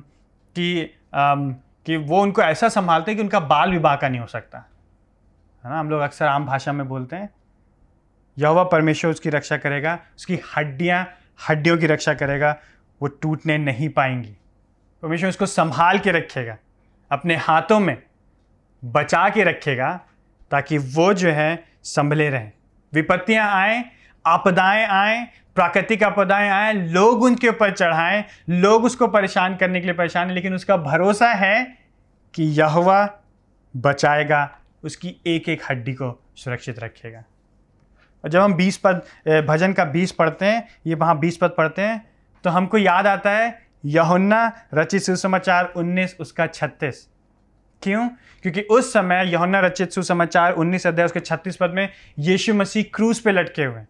[0.55, 1.55] कि आम,
[1.87, 4.57] कि वो उनको ऐसा संभालते हैं कि उनका बाल भी का नहीं हो सकता।
[5.65, 5.79] है ना?
[5.79, 7.29] हम लोग अक्सर आम भाषा में बोलते हैं,
[8.37, 11.09] यहोवा परमेश्वर उसकी रक्षा करेगा, उसकी हड्डियाँ,
[11.49, 12.57] हड्डियों की रक्षा करेगा,
[13.01, 14.37] वो टूटने नहीं पाएँगी।
[15.01, 16.57] परमेश्वर उसको संभाल के रखेगा,
[17.11, 18.03] अपने हाथों में
[18.85, 19.99] बचा के रखेगा,
[20.51, 22.51] ताकि वो जो है, संभले रहें।
[22.93, 23.85] विपत्तियाँ आए,
[24.27, 29.95] आपदाएँ आए प्राकृतिक आपदाएँ आए, लोग उनके ऊपर चढ़ाएँ, लोग उसको परेशान करने के लिए
[29.95, 31.63] परेशान है, लेकिन उसका भरोसा है
[32.33, 33.09] कि यहवा
[33.73, 34.49] बचाएगा,
[34.83, 37.23] उसकी एक एक हड्डी को सुरक्षित रखेगा।
[38.23, 39.01] और जब हम बीस पद
[39.47, 42.05] भजन का बीस पढ़ते हैं, ये वहाँ बीस पद पढ़ते हैं
[42.43, 47.07] तो हमको याद आता है, यहुन्ना रचित सुसमाचार उन्नीस, उसका छत्तीस।
[47.81, 48.07] क्यों?
[48.43, 51.87] क्योंकि उस समय यहुन्ना रचित सुसमाचार उन्नीस अध्याय, उसके छत्तीस पद में
[52.19, 53.87] यीशु मसीह क्रूज पे लटके हुए हैं।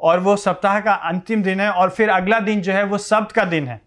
[0.00, 3.32] और वो सप्ताह का अंतिम दिन है और फिर अगला दिन जो है वो सब्त
[3.32, 3.80] का दिन है।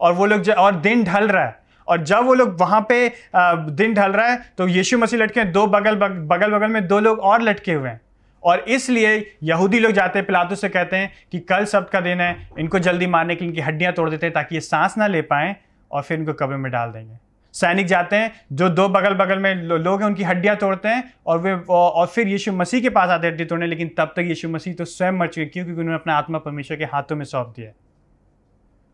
[0.00, 3.08] और वो लोग जो और दिन ढल रहा है। और जब वो लोग वहाँ पे
[3.36, 6.98] दिन ढल रहा है तो यीशु मसीह लटके हैं, दो बगल बगल बगल में दो
[7.00, 8.00] लोग और लटके हुए हैं।
[8.42, 12.20] और इसलिए यहूदी लोग जाते हैं पिलातु से कहते हैं कि कल सब्त का दिन
[12.20, 15.06] है, इनको जल्दी मारने के लिए इनकी हड्डियाँ तोड़ देते हैं ताकि ये सांस ना
[15.06, 15.54] ले पाएँ
[15.90, 17.16] और फिर इनको कब्र में डाल देंगे।
[17.54, 21.12] सैनिक जाते हैं जो दो बगल बगल में लो, लोग हैं उनकी हड्डियाँ तोड़ते हैं
[21.26, 24.48] और वे और फिर यीशु मसीह के पास आते हड्डी तोड़ने लेकिन तब तक यीशु
[24.48, 27.52] मसीह तो स्वयं मर चुके क्यों क्योंकि उन्होंने अपना आत्मा परमेश्वर के हाथों में सौंप
[27.56, 27.70] दिया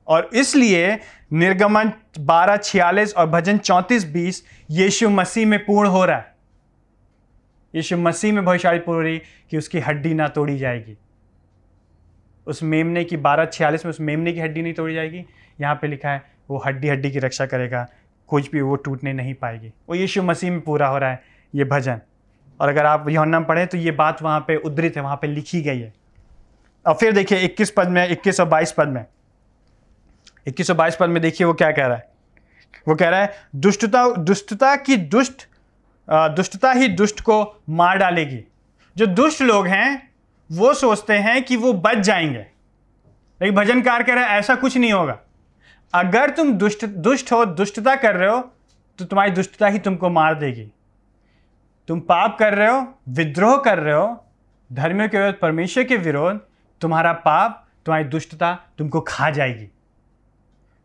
[0.09, 0.99] और इसलिए
[1.33, 6.35] निर्गमन बारह छियालीस और भजन चौंतीस बीस यीशु मसीह में पूर्ण हो रहा है।
[7.75, 9.19] यीशु मसीह में भविष्य पूर्ण हो रही
[9.51, 10.97] कि उसकी हड्डी ना तोड़ी जाएगी।
[12.47, 15.25] उस मेमने की बारह छियालीस में उस मेमने की हड्डी नहीं तोड़ी जाएगी।
[15.61, 17.87] यहाँ पे लिखा है वो हड्डी हड्डी की रक्षा करेगा।
[18.31, 21.23] कुछ भी वो टूटने नहीं पाएगी। वो यीशु मसीह में पूरा हो रहा है,
[21.55, 22.01] ये भजन।
[22.61, 25.63] और अगर आप यौना पढ़ें तो ये बात वहाँ पे उद्धृत है, वहाँ पे लिखी
[25.63, 25.93] गई है।
[26.87, 29.05] और फिर देखिए 21 पद में 21 और 22 पद में।
[30.47, 32.09] 21 और 22 पद में देखिए वो क्या कह रहा है।
[32.89, 35.47] वो कह रहा है, दुष्टता दुष्टता की दुष्ट
[36.09, 38.45] दुष्टता ही दुष्ट को मार डालेगी।
[38.97, 40.11] जो दुष्ट लोग हैं,
[40.53, 42.47] वो सोचते हैं कि वो बच जाएँगे।
[43.43, 45.19] लेकिन भजनकार कह रहा है, ऐसा कुछ नहीं होगा।
[45.95, 48.41] अगर तुम दुष्ट दुष्ट हो, दुष्टता कर रहे हो
[48.99, 50.73] तो तुम्हारी दुष्टता ही तुमको मार देगी।
[51.89, 54.25] तुम पाप कर रहे हो, विद्रोह कर रहे हो
[54.73, 56.41] धर्म के विरोध, परमेश्वर के विरोध,
[56.81, 59.69] तुम्हारा पाप, तुम्हारी दुष्टता तुमको खा जाएगी।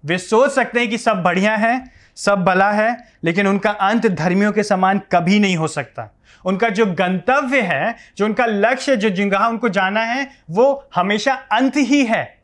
[0.06, 4.52] वे सोच सकते हैं कि सब बढ़िया है, सब भला है, लेकिन उनका अंत धर्मियों
[4.52, 6.10] के समान कभी नहीं हो सकता।
[6.46, 11.78] उनका जो गंतव्य है, जो उनका लक्ष्य, जो जिंगा उनको जाना है, वो हमेशा अंत
[11.78, 12.35] ही है।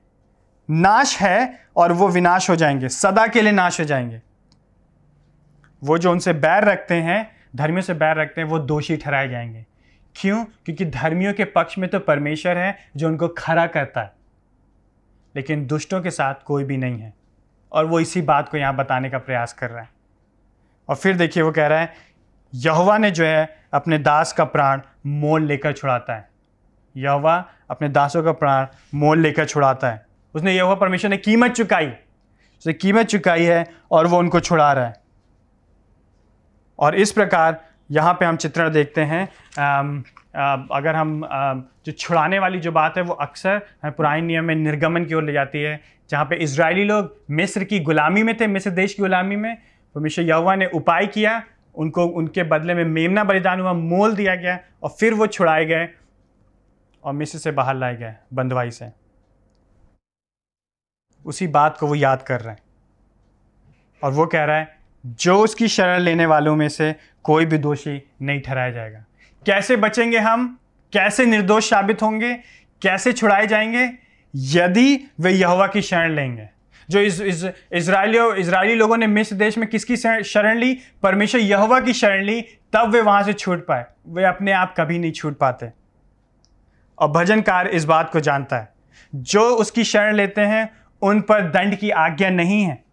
[0.71, 4.21] नाश है और वो विनाश हो जाएँगे, सदा के लिए नाश हो जाएँगे।
[5.83, 9.65] वो जो उनसे बैर रखते हैं, धर्मियों से बैर रखते हैं, वो दोषी ठहराए जाएँगे।
[10.15, 10.45] क्यों?
[10.45, 14.13] क्योंकि धर्मियों के पक्ष में तो परमेश्वर है जो उनको खड़ा करता है।
[15.35, 17.13] लेकिन दुष्टों के साथ कोई भी नहीं है।
[17.71, 19.89] और वो इसी बात को यहाँ बताने का प्रयास कर रहा है।
[20.89, 21.93] और फिर देखिए, वो कह रहा है,
[22.55, 26.29] यहवा ने जो है अपने दास का प्राण मोल लेकर छुड़ाता है।
[26.97, 31.87] यहवा अपने दासों का प्राण मोल लेकर छुड़ाता है। उसने यह परमेश्वर ने कीमत चुकाई।
[31.87, 34.99] उसने कीमत चुकाई है और वो उनको छुड़ा रहा है।
[36.79, 37.59] और इस प्रकार
[37.91, 39.27] यहाँ पे हम चित्रण देखते हैं।
[39.59, 40.03] आम,
[40.35, 41.53] आ, अगर हम आ,
[41.85, 45.33] जो छुड़ाने वाली जो बात है वो अक्सर पुराने नियम में निर्गमन की ओर ले
[45.33, 49.35] जाती है जहाँ पे इसराइली लोग मिस्र की गुलामी में थे मिस्र देश की गुलामी
[49.35, 49.55] में।
[49.95, 51.41] परमेश्वर यहुआ ने उपाय किया
[51.75, 55.87] उनको उनके बदले में मेमना बलिदान हुआ मोल दिया गया और फिर वो छुड़ाए गए
[57.03, 59.00] और मिस्र से बाहर लाए गए बंदवाई से।
[61.25, 62.59] उसी बात को वो याद कर रहे हैं।
[64.03, 68.11] और वो कह रहा है जो उसकी शरण लेने वालों में से कोई भी दोषी
[68.21, 69.05] नहीं ठहराया जाएगा।
[69.45, 70.59] कैसे बचेंगे हम?
[70.93, 72.33] कैसे निर्दोष साबित होंगे?
[72.81, 73.91] कैसे छुड़ाए जाएँगे?
[74.35, 76.49] यदि वे यहोवा की शरण लेंगे।
[76.89, 80.79] जो इस, इस इसराइली लोगों ने मिस्र देश में किसकी शरण ली?
[81.03, 82.41] परमेश्वर यहोवा की शरण ली
[82.73, 85.69] तब वे वहाँ से छूट पाए। वे अपने आप कभी नहीं छूट पाते।
[86.99, 88.73] और भजनकार इस बात को जानता है।
[89.15, 92.83] जो उसकी शरण लेते हैं उन पर दंड की आज्ञा नहीं है।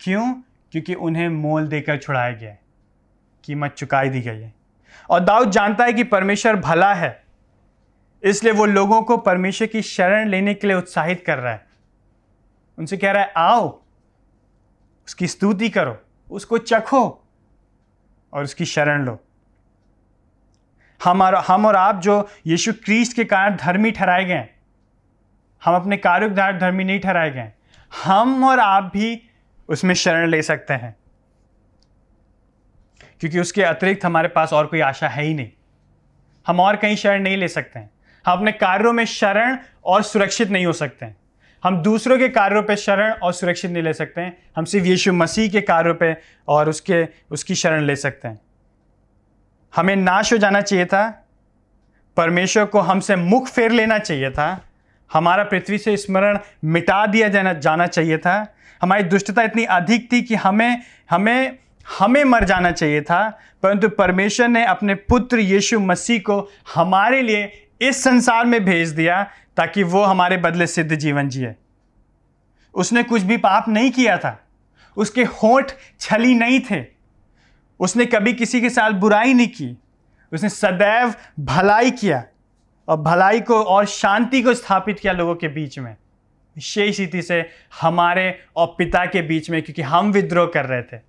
[0.00, 0.34] क्यों?
[0.72, 2.60] क्योंकि उन्हें मोल देकर छुड़ाया गया है।
[3.44, 4.54] कीमत चुकाई दी गई है।
[5.10, 7.24] और दाऊद जानता है कि परमेश्वर भला है।
[8.22, 11.66] इसलिए वो लोगों को परमेश्वर की शरण लेने के लिए उत्साहित कर रहा है।
[12.78, 13.82] उनसे कह रहा है, आओ,
[15.06, 17.24] उसकी स्तुति करो, उसको चखो
[18.32, 19.20] और उसकी शरण लो।
[21.04, 24.48] हम और हम और आप जो यीशु क्रीस्त के कारण धर्मी ठहराए गए
[25.64, 27.52] हम अपने कार्यों द्वारा धर्मी नहीं ठहराए गए
[28.04, 29.30] हम और आप भी
[29.68, 30.96] उसमें शरण ले सकते हैं।
[33.20, 35.50] क्योंकि उसके अतिरिक्त हमारे पास और कोई आशा है ही नहीं।
[36.46, 37.90] हम और कहीं शरण नहीं ले सकते हैं।
[38.26, 41.16] हम अपने कार्यों में शरण और सुरक्षित नहीं हो सकते हैं।
[41.64, 45.12] हम दूसरों के कार्यों पे शरण और सुरक्षित नहीं ले सकते हैं। हम सिर्फ़ यीशु
[45.12, 46.16] मसीह के कार्यों पे
[46.48, 48.40] और उसके, उसकी शरण ले सकते हैं।
[49.76, 51.28] हमें नाश हो जाना चाहिए था।
[52.16, 54.64] परमेश्वर को हमसे मुख फेर लेना चाहिए था।
[55.12, 60.22] हमारा पृथ्वी से स्मरण मिटा दिया जाना जाना चाहिए था। हमारी दुष्टता इतनी अधिक थी
[60.22, 61.58] कि हमें हमें
[61.98, 67.68] हमें मर जाना चाहिए था। परंतु परमेश्वर ने अपने पुत्र यीशु मसीह को हमारे लिए
[67.80, 71.54] इस संसार में भेज दिया ताकि वो हमारे बदले सिद्ध जीवन जिए।
[72.74, 74.46] उसने कुछ भी पाप नहीं किया था।
[74.96, 76.86] उसके होठ छली नहीं थे।
[77.80, 79.78] उसने कभी किसी के साथ बुराई नहीं की।
[80.32, 82.24] उसने सदैव भलाई किया।
[82.90, 85.92] और भलाई को और शांति को स्थापित किया लोगों के बीच में।
[86.56, 87.50] विशेष रीति से
[87.80, 91.00] हमारे और पिता के बीच में, क्योंकि हम विद्रोह कर रहे थे।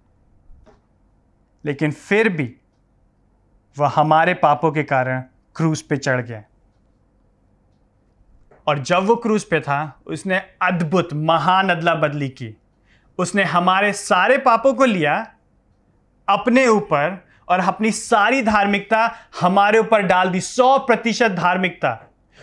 [1.66, 2.56] लेकिन फिर भी
[3.80, 5.24] वह हमारे पापों के कारण
[5.56, 6.44] क्रूज पे चढ़ गया।
[8.68, 12.58] और जब वो क्रूज पे था, उसने अद्भुत, महान अदला बदली की।
[13.18, 15.34] उसने हमारे सारे पापों को लिया,
[16.30, 21.98] अपने ऊपर और अपनी सारी धार्मिकता हमारे ऊपर डाल दी, सौ प्रतिशत धार्मिकता।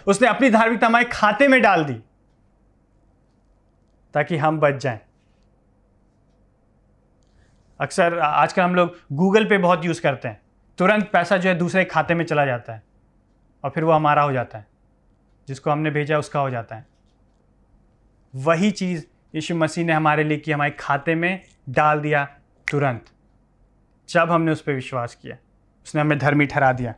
[0.07, 1.95] उसने अपनी धार्मिकता हमारे खाते में डाल दी,
[4.15, 5.01] ताकि हम बच जाएँ।
[7.81, 10.41] अक्सर आजकल हम लोग गूगल पे बहुत यूज़ करते हैं।
[10.79, 12.83] तुरंत पैसा जो है दूसरे खाते में चला जाता है,
[13.65, 14.67] और फिर वो हमारा हो जाता है।
[15.49, 16.87] जिसको हमने भेजा उसका हो जाता है।
[18.35, 22.25] वही चीज़ यीशु मसीह ने हमारे लिए की, हमारे खाते में डाल दिया
[22.71, 23.07] तुरंत।
[24.09, 25.37] जब हमने उस पर विश्वास किया
[25.87, 26.95] उसने हमें धर्मी ठहरा दिया।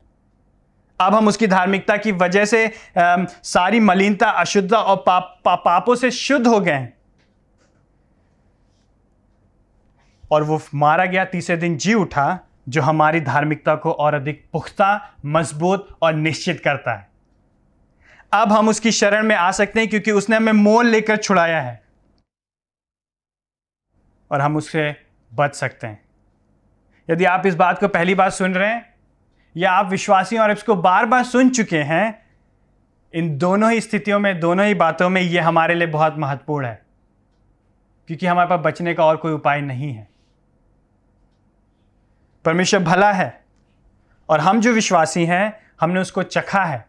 [1.01, 2.67] अब हम उसकी धार्मिकता की वजह से
[2.99, 6.89] आ, सारी मलिनता अशुद्धता और पाप पा, पापों से शुद्ध हो गए
[10.33, 15.15] और वो मारा गया तीसरे दिन जी उठा जो हमारी धार्मिकता को और अधिक पुख्ता
[15.27, 17.09] मज़बूत और निश्चित करता है।
[18.33, 21.83] अब हम उसकी शरण में आ सकते हैं क्योंकि उसने हमें मोल लेकर छुड़ाया है।
[24.31, 24.95] और हम उससे
[25.35, 26.10] बच सकते हैं।
[27.11, 28.95] यदि आप इस बात को पहली बार सुन रहे हैं,
[29.57, 32.27] या आप विश्वासी और इसको बार बार सुन चुके हैं,
[33.15, 36.83] इन दोनों ही स्थितियों में, दोनों ही बातों में यह हमारे लिए बहुत महत्वपूर्ण है,
[38.09, 40.09] क्योंकि हमारे पास बचने का और कोई उपाय नहीं है।
[42.45, 43.45] परमेश्वर भला है,
[44.29, 46.89] और हम जो विश्वासी हैं, हमने उसको चखा है।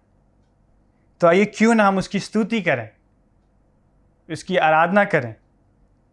[1.22, 2.90] तो आइए क्यों ना हम उसकी स्तुति करें,
[4.30, 5.36] उसकी आराधना करें,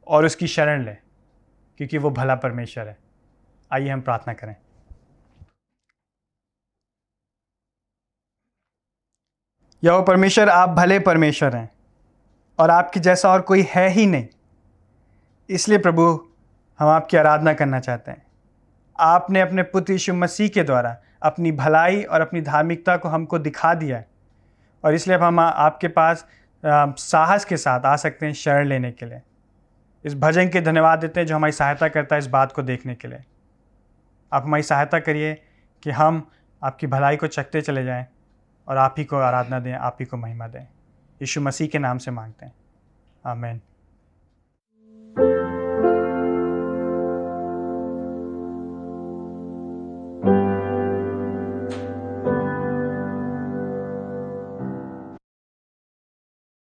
[0.07, 0.97] और उसकी शरण लें,
[1.81, 3.08] क्योंकि वो भला परमेश्वर है।
[3.71, 4.55] आइए हम प्रार्थना करें।
[9.83, 11.71] यह परमेश्वर, आप भले परमेश्वर हैं
[12.59, 14.27] और आपके जैसा और कोई है ही नहीं।
[15.49, 16.03] इसलिए प्रभु,
[16.79, 18.27] हम आपकी आराधना करना चाहते हैं।
[18.97, 23.73] आपने अपने पुत्र यीशु मसीह के द्वारा अपनी भलाई और अपनी धार्मिकता को हमको दिखा
[23.75, 24.09] दिया है
[24.85, 26.27] और इसलिए अब हम आपके पास
[26.63, 29.21] साहस के साथ आ सकते हैं शरण लेने के लिए।
[30.05, 32.95] इस भजन के धन्यवाद देते हैं जो हमारी सहायता करता है इस बात को देखने
[32.95, 33.25] के लिए।
[34.33, 35.43] आप हमारी सहायता करिए
[35.83, 36.31] कि हम
[36.63, 38.07] आपकी भलाई को चखते चले जाएँ
[38.69, 40.63] और आप ही को आराधना दें, आप ही को महिमा दें।
[41.23, 42.53] यीशु मसीह के नाम से मांगते हैं।
[43.27, 43.61] आमेन।